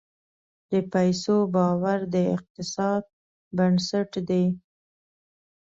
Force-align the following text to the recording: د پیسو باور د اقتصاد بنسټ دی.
د 0.71 0.73
پیسو 0.93 1.35
باور 1.55 1.99
د 2.13 2.15
اقتصاد 2.35 3.03
بنسټ 3.57 4.09
دی. 4.29 4.45